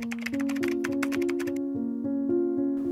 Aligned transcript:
Música 0.00 0.77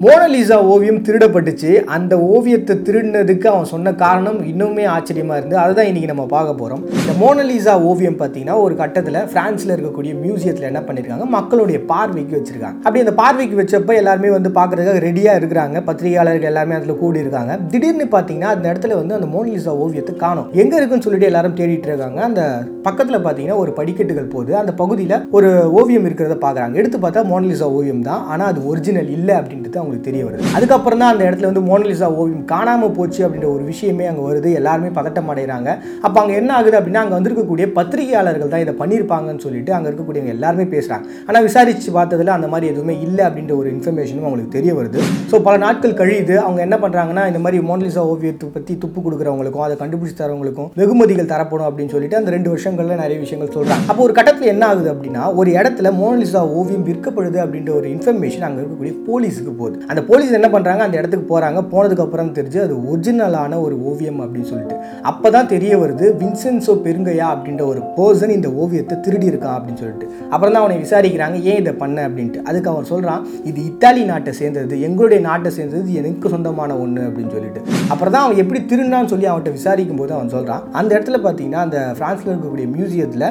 Mona Lisa 0.05 0.57
ஓவியம் 0.73 0.99
திருடப்பட்டுச்சு. 1.05 1.71
அந்த 1.97 2.15
ஓவியத்தை 2.33 2.75
திருடினதுக்கு 2.87 3.47
அவன் 3.53 3.69
சொன்ன 3.71 3.93
காரணம் 4.03 4.41
இன்னுமே 4.51 4.85
ஆச்சரியமாக 4.95 5.39
இருந்து 5.41 5.57
அதுதான் 5.63 5.89
இன்றைக்கி 5.91 6.11
நம்ம 6.11 6.25
பார்க்க 6.33 6.59
போகிறோம் 6.59 6.83
இந்த 7.01 7.13
மோனலிசா 7.21 7.75
ஓவியம் 7.91 8.19
பார்த்தீங்கன்னா 8.23 8.57
ஒரு 8.65 8.75
கட்டத்தில் 8.81 9.19
ஃப்ரான்ஸில் 9.31 9.73
இருக்கக்கூடிய 9.75 10.13
மியூசியத்தில் 10.25 10.67
என்ன 10.71 10.81
பண்ணியிருக்காங்க 10.89 11.29
மக்களுடைய 11.37 11.79
பார்வைக்கு 11.93 12.35
வச்சுருக்காங்க. 12.39 12.79
அப்படி 12.85 13.03
அந்த 13.05 13.15
பார்வைக்கு 13.23 13.57
வச்சப்போ 13.61 13.95
எல்லாருமே 14.01 14.33
வந்து 14.37 14.53
பார்க்குறதுக்காக 14.59 15.03
ரெடியாக 15.07 15.41
இருக்கிறாங்க. 15.43 15.83
பத்திரிகையாளர்கள் 15.89 16.51
எல்லாருமே 16.51 16.77
அதில் 16.81 17.01
கூடி 17.05 17.25
இருக்காங்க 17.25 17.57
திடீர்னு 17.73 18.09
பார்த்தீங்கன்னா 18.17 18.51
அந்த 18.57 18.67
இடத்துல 18.73 18.99
வந்து 19.01 19.17
அந்த 19.19 19.31
மோனலிசா 19.37 19.75
ஓவியத்தை 19.87 20.17
காணும். 20.25 20.51
எங்கே 20.65 20.79
இருக்குன்னு 20.81 21.07
சொல்லிட்டு 21.09 21.31
எல்லாரும் 21.31 21.57
தேடிட்டு 21.63 21.91
இருக்காங்க. 21.93 22.21
அந்த 22.29 22.45
பக்கத்தில் 22.89 23.23
பார்த்தீங்கன்னா 23.29 23.59
ஒரு 23.65 23.75
படிக்கட்டுகள் 23.81 24.33
போகுது. 24.37 24.55
அந்த 24.63 24.75
பகுதியில் 24.83 25.17
ஒரு 25.39 25.51
ஓவியம் 25.81 26.07
இருக்கிறத 26.11 26.39
பார்க்குறாங்க. 26.47 26.77
எடுத்து 26.83 27.01
பார்த்தா 27.07 27.27
மோனலிசா 27.33 27.71
ஓவியம் 27.81 28.07
தான். 28.11 28.23
ஆனால் 28.35 28.49
அது 28.53 28.61
ஒரிஜினல் 28.73 29.11
இல்லை 29.19 29.37
அப்படின்றது 29.41 29.85
அவங்களுக்கு 29.87 30.09
தெரிய 30.11 30.23
வருது. 30.27 30.53
அதுக்கப்புறம் 30.59 31.01
தான் 31.03 31.13
அந்த 31.15 31.23
இடத்துல 31.29 31.49
வந்து 31.51 31.63
மோனலிசா 31.71 32.09
ஓவியம் 32.21 32.45
காணாமல் 32.55 32.95
போச்சு 32.99 33.21
அப்படின்ற 33.27 33.49
ஒரு 33.55 33.65
விஷயமே 33.71 34.07
அங்கே 34.11 34.25
வருது. 34.29 34.49
எல்லாருமே 34.61 34.91
பதட்டம் 34.99 35.31
அடைகிறாங்க 35.33 35.69
அப்போ 36.07 36.19
அங்கே 36.23 36.35
என்ன 36.41 36.51
ஆகுது 36.59 36.77
அப்படின்னா 36.81 37.03
அங்கே 37.05 37.17
வந்திருக்கக்கூடிய 37.19 37.67
பத்திரிகையாளர்கள் 37.79 38.53
தான் 38.55 38.65
இதை 38.65 38.75
பண்ணியிருப்பாங்கன்னு 38.81 39.45
சொல்லிட்டு 39.47 39.73
அங்கே 39.77 39.89
இருக்கக்கூடியவங்க 39.91 40.35
எல்லாருமே 40.37 40.67
பேசுகிறாங்க 40.75 41.05
ஆனால் 41.29 41.45
விசாரித்து 41.49 41.93
பார்த்ததுல 41.99 42.35
அந்த 42.39 42.49
மாதிரி 42.53 42.71
எதுவுமே 42.73 42.95
இல்லை 43.07 43.23
அப்படின்ற 43.29 43.55
ஒரு 43.61 43.69
இன்ஃபர்மேஷனும் 43.75 44.27
அவங்களுக்கு 44.29 44.57
தெரிய 44.59 44.73
வருது. 44.79 44.99
ஸோ 45.31 45.39
பல 45.49 45.55
நாட்கள் 45.65 45.97
கழியுது. 46.01 46.35
அவங்க 46.45 46.61
என்ன 46.67 46.79
பண்ணுறாங்கன்னா 46.85 47.25
இந்த 47.31 47.41
மாதிரி 47.45 47.61
மோனலிசா 47.71 48.05
ஓவியத்தை 48.13 48.49
பற்றி 48.57 48.75
துப்பு 48.85 49.01
கொடுக்குறவங்களுக்கும் 49.07 49.67
அதை 49.67 49.77
கண்டுபிடிச்சு 49.83 50.19
தரவங்களுக்கும் 50.23 50.71
வெகுமதிகள் 50.83 51.31
தரப்படும் 51.35 51.69
அப்படின்னு 51.71 51.95
சொல்லிட்டு 51.95 52.21
அந்த 52.21 52.31
ரெண்டு 52.37 52.51
வருஷங்களில் 52.55 53.01
நிறைய 53.05 53.19
விஷயங்கள் 53.25 53.55
சொல்கிறாங்க 53.57 53.85
அப்போ 53.93 54.03
ஒரு 54.09 54.17
கட்டத்தில் 54.19 54.53
என்ன 54.55 54.65
ஆகுது 54.71 54.91
அப்படின்னா 54.95 55.23
ஒரு 55.41 55.51
இடத்துல 55.59 55.91
மோனலிசா 56.01 56.43
ஓவியம் 56.59 56.87
விற்கப்படுது 56.91 57.41
அப்படின்ற 57.45 57.73
ஒரு 57.79 57.89
இன்ஃபர்மேஷன் 57.95 58.47
அங்கே 58.49 58.61
இருக்கக்கூடிய 58.63 58.95
போலீஸுக்கு 59.09 59.53
போகுது. 59.61 59.76
அந்த 59.91 60.01
போலீஸ் 60.09 60.37
என்ன 60.39 60.49
பண்ணுறாங்க 60.55 60.83
அந்த 60.87 60.97
இடத்துக்கு 61.01 61.27
போகிறாங்க 61.33 61.61
போனதுக்கு 61.73 62.05
அப்புறம் 62.05 62.33
தெரிஞ்சு 62.39 62.61
அது 62.65 62.75
ஒரிஜினலான 62.91 63.61
ஒரு 63.67 63.77
ஓவியம் 63.91 64.21
அப்படின்னு 64.25 64.49
சொல்லிட்டு. 64.53 64.77
அப்போ 65.11 65.29
தான் 65.37 65.51
தெரிய 65.55 65.73
வருது 65.83 66.07
வின்சென்சோ 66.23 66.75
பெருங்கையா 66.87 67.27
அப்படின்ற 67.35 67.63
ஒரு 67.73 67.83
பர்சன் 67.99 68.35
இந்த 68.37 68.49
ஓவியத்தை 68.63 68.97
திருடி 69.07 69.27
இருக்கான் 69.33 69.57
அப்படின்னு 69.59 69.81
சொல்லிட்டு. 69.83 70.09
அப்புறம் 70.33 70.55
தான் 70.55 70.63
அவனை 70.65 70.79
விசாரிக்கிறாங்க 70.85 71.37
ஏன் 71.51 71.61
இதை 71.63 71.75
பண்ண? 71.83 71.99
அப்படின்ட்டு. 72.09 72.43
அதுக்கு 72.49 72.71
அவன் 72.73 72.89
சொல்கிறான் 72.93 73.23
இது 73.51 73.59
இத்தாலி 73.71 74.03
நாட்டை 74.13 74.35
சேர்ந்தது 74.41 74.81
எங்களுடைய 74.89 75.21
நாட்டை 75.29 75.53
சேர்ந்தது 75.59 75.99
எனக்கு 76.03 76.33
சொந்தமான 76.35 76.79
ஒன்று 76.85 77.03
அப்படின்னு 77.09 77.35
சொல்லிட்டு. 77.37 77.61
அப்புறம் 77.93 78.15
தான் 78.17 78.25
அவன் 78.27 78.41
எப்படி 78.45 78.61
திருடினான்னு 78.73 79.13
சொல்லி 79.15 79.29
அவன்கிட்ட 79.31 79.55
விசாரிக்கும் 79.59 80.01
போது 80.01 80.13
அவன் 80.19 80.33
சொல்கிறான் 80.37 80.63
அந்த 80.81 80.91
இடத்துல 80.97 81.21
பார்த்தீங்கன்னா 81.27 81.63
அந்த 81.67 81.79
ஃப்ரான்ஸில் 81.99 82.33
இருக்கக்கூடிய 82.33 82.67
மியூசியத்தில் 82.77 83.27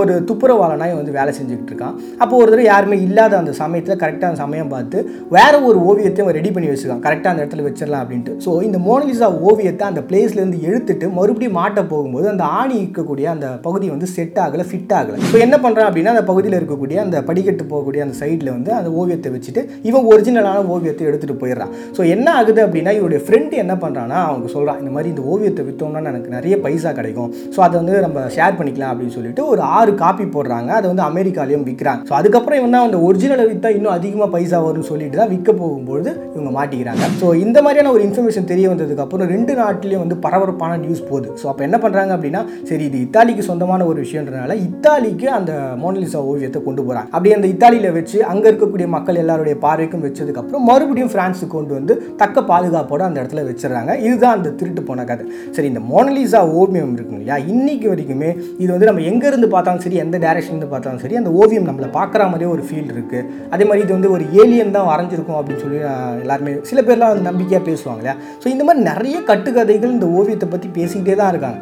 ஒரு 0.00 0.12
துப்புரவாளனாய் 0.30 0.98
வந்து 1.00 1.16
வேலை 1.18 1.32
செஞ்சுக்கிட்டு 1.38 1.72
இருக்கான். 1.72 1.96
அப்போ 2.22 2.34
ஒரு 2.42 2.48
தடவை 2.50 2.66
யாருமே 2.72 2.98
இல்லாத 3.08 3.36
அந்த 3.42 3.52
சமயத்தில் 3.62 4.00
கரெக்டான 4.04 4.38
சமயம் 4.44 4.72
பார்த்து 4.74 4.98
வேற 5.36 5.54
ஒரு 5.68 5.75
ஓவியத்தை 5.88 6.22
அவன் 6.24 6.36
ரெடி 6.38 6.50
பண்ணி 6.54 6.68
வச்சுருக்கான் 6.70 7.04
கரெக்டாக 7.06 7.32
அந்த 7.32 7.42
இடத்துல 7.42 7.64
வச்சிடலாம் 7.66 8.02
அப்படின்ட்டு. 8.04 8.32
ஸோ 8.44 8.50
இந்த 8.68 8.78
மோனலிசா 8.86 9.28
ஓவியத்தை 9.48 9.84
அந்த 9.90 10.02
பிளேஸ்லேருந்து 10.10 10.60
எடுத்துட்டு 10.68 11.06
மறுபடியும் 11.18 11.56
மாட்ட 11.60 11.80
போகும்போது 11.92 12.26
அந்த 12.34 12.44
ஆணி 12.60 12.76
இருக்கக்கூடிய 12.82 13.26
அந்த 13.34 13.46
பகுதி 13.66 13.86
வந்து 13.94 14.08
செட் 14.16 14.38
ஆகலை 14.44 14.66
ஃபிட் 14.70 14.94
ஆகலை. 14.98 15.18
ஸோ 15.30 15.36
என்ன 15.46 15.56
பண்ணுறான் 15.64 15.88
அப்படின்னா 15.90 16.14
அந்த 16.16 16.24
பகுதியில் 16.30 16.58
இருக்கக்கூடிய 16.60 16.98
அந்த 17.04 17.16
படிக்கட்டு 17.30 17.66
போகக்கூடிய 17.72 18.02
அந்த 18.06 18.16
சைடில் 18.22 18.52
வந்து 18.56 18.72
அந்த 18.78 18.90
ஓவியத்தை 19.00 19.32
வச்சுட்டு 19.36 19.64
இவன் 19.90 20.08
ஒரிஜினலான 20.12 20.64
ஓவியத்தை 20.76 21.06
எடுத்துகிட்டு 21.10 21.40
போயிடுறான். 21.42 21.72
ஸோ 21.98 22.02
என்ன 22.16 22.26
ஆகுது 22.40 22.62
அப்படின்னா 22.66 22.94
இவருடைய 22.98 23.22
ஃப்ரெண்டு 23.26 23.54
என்ன 23.64 23.76
பண்ணுறான்னா 23.84 24.18
அவங்க 24.30 24.46
சொல்கிறான் 24.56 24.80
இந்த 24.82 24.92
மாதிரி 24.96 25.10
இந்த 25.14 25.24
ஓவியத்தை 25.32 25.64
விற்றோம்னா 25.68 26.04
எனக்கு 26.14 26.34
நிறைய 26.36 26.54
பைசா 26.66 26.92
கிடைக்கும். 27.00 27.30
ஸோ 27.54 27.58
அதை 27.66 27.74
வந்து 27.80 27.94
நம்ம 28.06 28.26
ஷேர் 28.36 28.58
பண்ணிக்கலாம் 28.60 28.92
அப்படின்னு 28.92 29.16
சொல்லிட்டு 29.18 29.42
ஒரு 29.52 29.62
ஆறு 29.78 29.94
காப்பி 30.04 30.26
போடுறாங்க. 30.36 30.70
அதை 30.78 30.86
வந்து 30.92 31.04
அமெரிக்காலையும் 31.10 31.64
விற்கிறாங்க 31.68 32.04
ஸோ 32.08 32.14
அதுக்கப்புறம் 32.20 32.58
இவன் 32.60 32.74
அந்த 32.86 32.98
ஒரிஜினலை 33.08 33.44
விற்றா 33.50 33.70
இன்னும் 33.76 33.94
அதிகமாக 33.98 34.28
பைசா 34.34 34.58
வரும்னு 34.64 34.88
சொல்லிட்டு 34.90 35.18
தான் 35.20 35.30
விற்க 35.32 35.50
போகும்பொழுது 35.66 36.10
இவங்க 36.34 36.52
மாட்டிக்கிறாங்க. 36.58 37.04
ஸோ 37.20 37.28
இந்த 37.44 37.58
மாதிரியான 37.66 37.92
ஒரு 37.96 38.02
இன்ஃபர்மேஷன் 38.08 38.50
தெரிய 38.52 38.66
வந்ததுக்கப்புறம் 38.72 39.30
ரெண்டு 39.34 39.52
நாட்டிலையும் 39.60 40.04
வந்து 40.04 40.18
பரபரப்பான 40.26 40.78
நியூஸ் 40.84 41.04
போகுது. 41.10 41.28
ஸோ 41.42 41.44
அப்போ 41.52 41.62
என்ன 41.68 41.76
பண்ணுறாங்க 41.84 42.12
அப்படின்னா 42.16 42.42
சரி 42.70 42.84
இது 42.90 42.98
இத்தாலிக்கு 43.06 43.42
சொந்தமான 43.50 43.86
ஒரு 43.90 43.98
விஷயன்றனால 44.04 44.56
இத்தாலிக்கு 44.66 45.28
அந்த 45.38 45.52
மோனலிசா 45.82 46.20
ஓவியத்தை 46.30 46.60
கொண்டு 46.66 46.82
போகிறாங்க 46.86 47.08
அப்படி 47.14 47.32
அந்த 47.38 47.46
இத்தாலியில் 47.54 47.94
வச்சு 47.98 48.18
அங்கே 48.32 48.46
இருக்கக்கூடிய 48.50 48.86
மக்கள் 48.96 49.20
எல்லாருடைய 49.22 49.56
பார்வைக்கும் 49.64 50.04
வச்சதுக்கப்புறம் 50.06 50.66
மறுபடியும் 50.70 51.12
ஃப்ரான்ஸுக்கு 51.12 51.54
கொண்டு 51.56 51.74
வந்து 51.78 51.94
தக்க 52.22 52.44
பாதுகாப்போட 52.50 53.02
அந்த 53.08 53.18
இடத்துல 53.22 53.44
வச்சிடறாங்க. 53.48 53.92
இதுதான் 54.06 54.36
அந்த 54.38 54.52
திருட்டு 54.60 54.82
போன 54.88 55.04
கதை. 55.10 55.24
சரி 55.56 55.68
இந்த 55.72 55.82
மோனலிசா 55.92 56.40
ஓவியம் 56.60 56.94
இருக்குங்க 56.96 57.20
இல்லையா? 57.20 57.38
இன்னைக்கு 57.52 57.86
வரைக்குமே 57.92 58.30
இது 58.62 58.70
வந்து 58.74 58.88
நம்ம 58.90 59.02
எங்கேருந்து 59.10 59.48
பார்த்தாலும் 59.54 59.82
சரி 59.86 59.98
எந்த 60.04 60.16
டேரக்ஷன்லேருந்து 60.24 60.70
பார்த்தாலும் 60.72 61.02
சரி 61.04 61.16
அந்த 61.20 61.30
ஓவியம் 61.40 61.68
நம்மளை 61.70 61.88
பார்க்குற 61.98 62.22
மாதிரியே 62.32 62.50
ஒரு 62.54 62.62
ஃபீல் 62.68 62.90
இருக்குது 62.94 63.22
அதே 63.54 63.64
மாதிரி 63.68 63.84
இது 63.86 63.92
வந்து 63.96 64.10
ஒரு 64.16 64.24
ஏலியன் 64.42 64.74
தான் 64.76 64.88
வரைஞ்சிருக்கும் 64.92 65.38
அப்படின்னு 65.38 65.55
சொல்லி 65.62 65.78
எல்லாருமே 66.24 66.52
சில 66.70 66.80
பேர்லாம் 66.82 67.12
வந்து 67.12 67.28
நம்பிக்கையாக 67.30 67.64
பேசுவாங்க 67.70 68.00
இல்லையா? 68.02 68.16
ஸோ 68.42 68.46
இந்த 68.54 68.64
மாதிரி 68.64 68.84
நிறைய 68.90 69.16
கட்டுக்கதைகள் 69.30 69.94
இந்த 69.96 70.08
ஓவியத்தை 70.18 70.48
பற்றி 70.48 70.68
பேசிக்கிட்டே 70.78 71.16
தான் 71.22 71.32
இருக்காங்க. 71.34 71.58